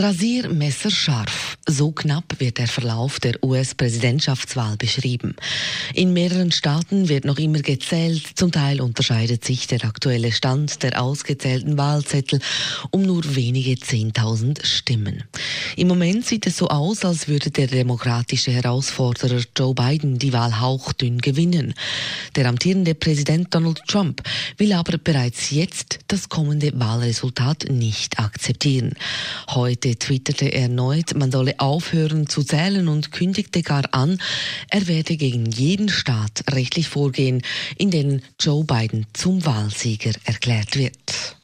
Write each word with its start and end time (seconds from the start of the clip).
Rasiermesser 0.00 0.90
scharf. 0.90 1.56
So 1.66 1.90
knapp 1.92 2.38
wird 2.38 2.58
der 2.58 2.68
Verlauf 2.68 3.20
der 3.20 3.42
US-Präsidentschaftswahl 3.42 4.76
beschrieben. 4.76 5.34
In 5.92 6.12
mehreren 6.12 6.52
Staaten 6.52 7.08
wird 7.08 7.24
noch 7.24 7.38
immer 7.38 7.60
gezählt. 7.60 8.22
Zum 8.34 8.52
Teil 8.52 8.80
unterscheidet 8.80 9.44
sich 9.44 9.66
der 9.66 9.84
aktuelle 9.84 10.32
Stand 10.32 10.82
der 10.82 11.02
ausgezählten 11.02 11.76
Wahlzettel 11.76 12.40
um 12.90 13.02
nur 13.02 13.34
wenige 13.34 13.78
Zehntausend 13.78 14.60
Stimmen. 14.64 15.24
Im 15.76 15.88
Moment 15.88 16.24
sieht 16.24 16.46
es 16.46 16.56
so 16.56 16.68
aus, 16.68 17.04
als 17.04 17.28
würde 17.28 17.50
der 17.50 17.66
demokratische 17.66 18.50
Herausforderer 18.50 19.42
Joe 19.56 19.74
Biden 19.74 20.18
die 20.18 20.32
Wahl 20.32 20.60
hauchdünn 20.60 21.18
gewinnen. 21.18 21.74
Der 22.36 22.46
amtierende 22.46 22.94
Präsident 22.94 23.54
Donald 23.54 23.82
Trump 23.86 24.22
will 24.56 24.72
aber 24.72 24.98
bereits 24.98 25.50
jetzt 25.50 25.98
das 26.08 26.28
kommende 26.28 26.72
Wahlresultat 26.78 27.66
nicht 27.70 28.18
akzeptieren. 28.18 28.92
Heute 29.50 29.87
Heute 29.88 30.00
twitterte 30.00 30.44
er 30.44 30.62
erneut, 30.64 31.14
man 31.14 31.32
solle 31.32 31.58
aufhören 31.60 32.26
zu 32.26 32.42
zählen 32.42 32.88
und 32.88 33.10
kündigte 33.10 33.62
gar 33.62 33.84
an, 33.92 34.20
er 34.68 34.86
werde 34.86 35.16
gegen 35.16 35.46
jeden 35.46 35.88
Staat 35.88 36.44
rechtlich 36.50 36.88
vorgehen, 36.88 37.40
in 37.78 37.90
dem 37.90 38.20
Joe 38.38 38.64
Biden 38.64 39.06
zum 39.14 39.46
Wahlsieger 39.46 40.12
erklärt 40.24 40.76
wird. 40.76 41.36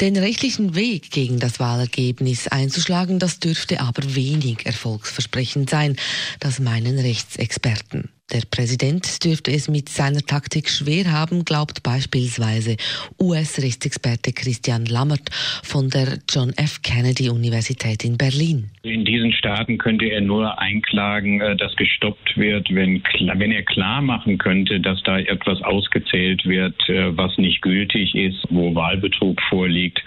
Den 0.00 0.16
rechtlichen 0.16 0.76
Weg 0.76 1.10
gegen 1.10 1.40
das 1.40 1.58
Wahlergebnis 1.58 2.46
einzuschlagen, 2.46 3.18
das 3.18 3.40
dürfte 3.40 3.80
aber 3.80 4.14
wenig 4.14 4.64
erfolgsversprechend 4.64 5.68
sein, 5.68 5.96
das 6.38 6.60
meinen 6.60 7.00
Rechtsexperten. 7.00 8.13
Der 8.32 8.40
Präsident 8.50 9.22
dürfte 9.22 9.52
es 9.52 9.68
mit 9.68 9.90
seiner 9.90 10.22
Taktik 10.22 10.70
schwer 10.70 11.12
haben, 11.12 11.44
glaubt 11.44 11.82
beispielsweise 11.82 12.76
US-Rechtsexperte 13.20 14.32
Christian 14.32 14.86
Lammert 14.86 15.28
von 15.62 15.90
der 15.90 16.18
John 16.30 16.50
F. 16.56 16.80
Kennedy 16.82 17.28
Universität 17.28 18.02
in 18.02 18.16
Berlin. 18.16 18.70
In 18.82 19.04
diesen 19.04 19.30
Staaten 19.32 19.76
könnte 19.76 20.06
er 20.06 20.22
nur 20.22 20.58
einklagen, 20.58 21.42
äh, 21.42 21.54
dass 21.54 21.76
gestoppt 21.76 22.38
wird, 22.38 22.74
wenn, 22.74 23.02
wenn 23.34 23.52
er 23.52 23.62
klar 23.62 24.00
machen 24.00 24.38
könnte, 24.38 24.80
dass 24.80 25.02
da 25.02 25.18
etwas 25.18 25.60
ausgezählt 25.60 26.46
wird, 26.46 26.88
äh, 26.88 27.14
was 27.14 27.36
nicht 27.36 27.60
gültig 27.60 28.14
ist, 28.14 28.42
wo 28.48 28.74
Wahlbetrug 28.74 29.38
vorliegt. 29.50 30.02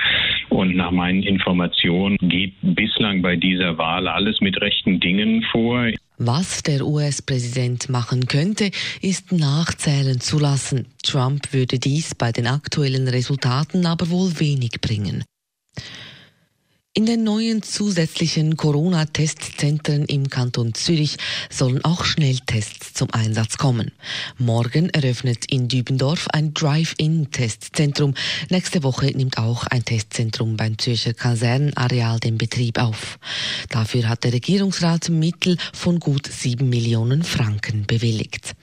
Und 0.49 0.75
nach 0.75 0.91
meinen 0.91 1.21
Informationen 1.21 2.17
geht 2.19 2.53
bislang 2.63 3.21
bei 3.21 3.35
dieser 3.35 3.77
Wahl 3.77 4.07
alles 4.07 4.41
mit 4.41 4.59
rechten 4.59 4.99
Dingen 4.99 5.43
vor. 5.51 5.87
Was 6.19 6.63
der 6.63 6.85
US-Präsident 6.85 7.89
machen 7.89 8.25
könnte, 8.25 8.71
ist 9.01 9.31
nachzählen 9.31 10.19
zu 10.19 10.39
lassen. 10.39 10.87
Trump 11.03 11.53
würde 11.53 11.77
dies 11.77 12.15
bei 12.15 12.31
den 12.31 12.47
aktuellen 12.47 13.07
Resultaten 13.07 13.85
aber 13.85 14.09
wohl 14.09 14.39
wenig 14.39 14.81
bringen. 14.81 15.23
In 16.97 17.05
den 17.05 17.23
neuen 17.23 17.61
zusätzlichen 17.61 18.57
Corona-Testzentren 18.57 20.05
im 20.05 20.31
Kanton 20.31 20.73
Zürich 20.73 21.17
sollen 21.51 21.85
auch 21.85 22.03
Schnelltests 22.03 22.95
zum 22.95 23.13
Einsatz 23.13 23.59
kommen. 23.59 23.91
Morgen 24.39 24.89
eröffnet 24.89 25.45
in 25.47 25.67
Dübendorf 25.67 26.27
ein 26.33 26.55
Drive-In-Testzentrum. 26.55 28.15
Nächste 28.49 28.81
Woche 28.81 29.05
nimmt 29.15 29.37
auch 29.37 29.67
ein 29.67 29.85
Testzentrum 29.85 30.57
beim 30.57 30.79
Zürcher 30.79 31.13
Kasernenareal 31.13 32.19
den 32.19 32.39
Betrieb 32.39 32.79
auf. 32.79 33.19
Dafür 33.69 34.09
hat 34.09 34.23
der 34.23 34.33
Regierungsrat 34.33 35.09
Mittel 35.09 35.57
von 35.73 35.99
gut 35.99 36.25
sieben 36.25 36.67
Millionen 36.69 37.21
Franken 37.21 37.85
bewilligt. 37.85 38.55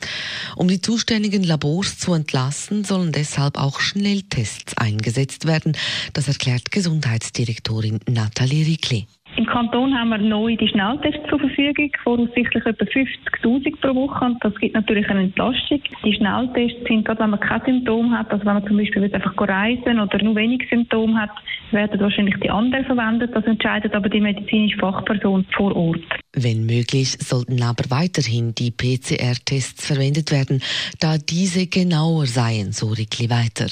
Um 0.57 0.67
die 0.67 0.81
zuständigen 0.81 1.45
Labors 1.45 1.99
zu 1.99 2.15
entlasten, 2.15 2.83
sollen 2.83 3.13
deshalb 3.13 3.57
auch 3.57 3.79
Schnelltests 3.79 4.77
eingesetzt 4.77 5.47
werden. 5.47 5.77
Das 6.15 6.27
erklärt 6.27 6.73
Gesundheitsdirektorin 6.73 8.01
Nathalie 8.25 8.65
Rickli. 8.65 9.07
Im 9.37 9.47
Kanton 9.47 9.93
haben 9.99 10.11
wir 10.11 10.19
neu 10.19 10.55
die 10.55 10.69
Schnelltests 10.69 11.29
zur 11.29 11.41
Verfügung, 11.41 11.91
voraussichtlich 12.05 12.65
etwa 12.65 12.85
50.000 12.85 13.81
pro 13.81 13.95
Woche. 13.95 14.25
Und 14.27 14.45
das 14.45 14.55
gibt 14.57 14.75
natürlich 14.75 15.09
eine 15.09 15.23
Entlastung. 15.23 15.81
Die 16.05 16.15
Schnelltests 16.15 16.87
sind, 16.87 17.05
gerade 17.05 17.21
wenn 17.21 17.31
man 17.31 17.41
kein 17.41 17.61
Symptom 17.65 18.17
hat, 18.17 18.31
also 18.31 18.47
wenn 18.47 18.55
man 18.55 18.67
zum 18.67 18.77
Beispiel 18.77 19.13
einfach 19.13 19.35
reisen 19.37 19.99
oder 19.99 20.23
nur 20.23 20.37
wenig 20.37 20.65
Symptome 20.71 21.21
hat, 21.21 21.31
werden 21.73 22.01
wahrscheinlich 22.01 22.37
die 22.45 22.51
anderen 22.51 22.85
verwendet. 22.85 23.35
Das 23.35 23.45
entscheidet 23.45 23.93
aber 23.95 24.09
die 24.09 24.21
medizinische 24.21 24.79
Fachperson 24.79 25.45
vor 25.57 25.75
Ort. 25.75 26.01
Wenn 26.33 26.67
möglich, 26.67 27.19
sollten 27.19 27.61
aber 27.63 27.91
weiterhin 27.91 28.55
die 28.55 28.71
PCR-Tests 28.71 29.85
verwendet 29.85 30.31
werden, 30.31 30.63
da 31.01 31.19
diese 31.19 31.67
genauer 31.67 32.27
seien, 32.27 32.71
so 32.71 32.89
Rickli 32.89 33.31
weiter. 33.31 33.67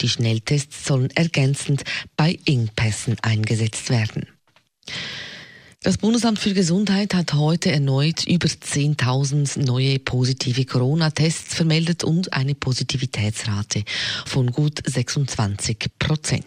Die 0.00 0.08
Schnelltests 0.08 0.86
sollen 0.86 1.10
ergänzend 1.14 1.84
bei 2.16 2.38
Engpässen 2.46 3.16
eingesetzt 3.22 3.90
werden. 3.90 4.26
Das 5.84 5.98
Bundesamt 5.98 6.38
für 6.38 6.54
Gesundheit 6.54 7.12
hat 7.12 7.34
heute 7.34 7.72
erneut 7.72 8.24
über 8.24 8.46
10.000 8.46 9.64
neue 9.64 9.98
positive 9.98 10.64
Corona-Tests 10.64 11.56
vermeldet 11.56 12.04
und 12.04 12.32
eine 12.32 12.54
Positivitätsrate 12.54 13.82
von 14.24 14.52
gut 14.52 14.80
26 14.86 15.78
Prozent. 15.98 16.44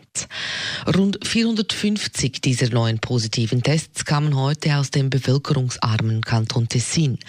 Rund 0.88 1.20
450 1.28 2.40
dieser 2.40 2.70
neuen 2.70 3.00
positiven 3.00 3.62
Tests 3.62 4.06
kamen 4.06 4.38
heute 4.38 4.78
aus 4.78 4.90
dem 4.92 5.10
bevölkerungsarmen 5.10 6.22
Kanton 6.22 6.70
Tessin. 6.70 7.20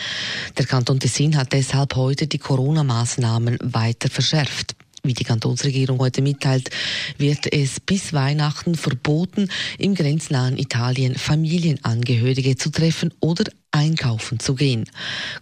Der 0.59 0.67
Kanton 0.67 1.00
Tessin 1.00 1.37
hat 1.37 1.53
deshalb 1.53 1.97
heute 1.97 2.28
die 2.28 2.38
Corona-Maßnahmen 2.38 3.59
weiter 3.61 4.11
verschärft. 4.11 4.77
Wie 5.06 5.15
die 5.15 5.25
Kantonsregierung 5.25 5.99
heute 6.00 6.21
mitteilt, 6.21 6.71
wird 7.19 7.53
es 7.53 7.78
bis 7.81 8.12
Weihnachten 8.12 8.75
verboten, 8.75 9.49
im 9.78 9.94
grenznahen 9.94 10.59
Italien 10.59 11.15
Familienangehörige 11.15 12.56
zu 12.56 12.71
treffen 12.71 13.12
oder 13.21 13.44
einkaufen 13.71 14.41
zu 14.41 14.55
gehen. 14.55 14.91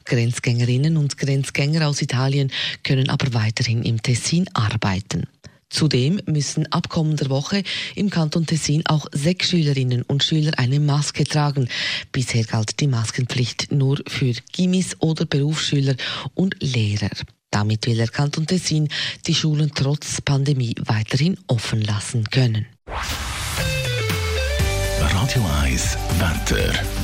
Grenzgängerinnen 0.04 0.96
und 0.96 1.16
Grenzgänger 1.16 1.88
aus 1.88 2.02
Italien 2.02 2.50
können 2.82 3.08
aber 3.08 3.32
weiterhin 3.32 3.82
im 3.82 4.02
Tessin 4.02 4.48
arbeiten. 4.52 5.26
Zudem 5.70 6.20
müssen 6.26 6.70
ab 6.70 6.88
kommender 6.88 7.30
Woche 7.30 7.62
im 7.96 8.10
Kanton 8.10 8.46
Tessin 8.46 8.86
auch 8.86 9.06
sechs 9.12 9.48
Schülerinnen 9.48 10.02
und 10.02 10.22
Schüler 10.22 10.52
eine 10.58 10.78
Maske 10.78 11.24
tragen. 11.24 11.68
Bisher 12.12 12.44
galt 12.44 12.78
die 12.80 12.86
Maskenpflicht 12.86 13.72
nur 13.72 13.98
für 14.06 14.34
Gimmis 14.52 14.96
oder 15.00 15.24
Berufsschüler 15.24 15.96
und 16.34 16.54
Lehrer. 16.60 17.10
Damit 17.54 17.86
will 17.86 17.96
der 17.96 18.08
Kanton 18.08 18.48
Tessin 18.48 18.88
die 19.28 19.34
Schulen 19.34 19.70
trotz 19.72 20.20
Pandemie 20.20 20.74
weiterhin 20.86 21.38
offen 21.46 21.82
lassen 21.82 22.28
können. 22.28 22.66
Radio 24.98 25.46
1 25.62 25.96
Wetter. 26.18 27.03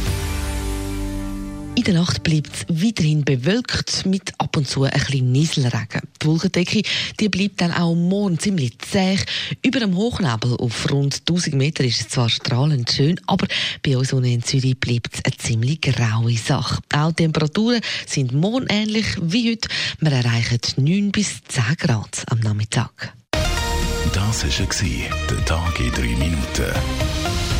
In 1.81 1.85
der 1.85 1.95
Nacht 1.95 2.23
bleibt 2.23 2.51
es 2.55 2.67
weiterhin 2.69 3.25
bewölkt 3.25 4.05
mit 4.05 4.35
ab 4.37 4.55
und 4.59 4.69
zu 4.69 4.83
ein 4.83 4.91
bisschen 4.91 5.33
Nieselregen. 5.33 6.03
Die 6.21 6.27
Wolkendecke 6.27 6.83
die 7.19 7.31
bleibt 7.31 7.63
dann 7.63 7.73
auch 7.73 7.95
morgen 7.95 8.39
ziemlich 8.39 8.79
zäh. 8.81 9.17
Über 9.65 9.81
dem 9.81 9.97
Hochnebel 9.97 10.59
auf 10.59 10.93
rund 10.93 11.21
1000 11.21 11.55
Meter 11.55 11.83
ist 11.83 12.01
es 12.03 12.09
zwar 12.11 12.29
strahlend 12.29 12.93
schön, 12.93 13.19
aber 13.27 13.47
bei 13.83 13.97
uns 13.97 14.13
unten 14.13 14.29
in 14.29 14.43
Zürich 14.43 14.79
bleibt 14.79 15.15
es 15.15 15.25
eine 15.25 15.39
ziemlich 15.39 15.81
graue 15.81 16.37
Sache. 16.37 16.83
Auch 16.95 17.13
Temperaturen 17.13 17.81
sind 18.07 18.35
morgen 18.35 18.67
ähnlich 18.69 19.07
wie 19.23 19.53
heute. 19.53 19.71
Wir 20.01 20.13
erreichen 20.13 20.61
9 20.77 21.13
bis 21.13 21.43
10 21.49 21.77
Grad 21.79 22.25
am 22.27 22.41
Nachmittag. 22.41 23.15
Das 24.13 24.45
war 24.45 25.29
der 25.31 25.45
Tag 25.47 25.81
in 25.81 25.93
3 25.93 26.03
Minuten. 26.03 27.60